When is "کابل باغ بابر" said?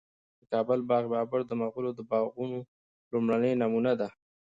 0.51-1.39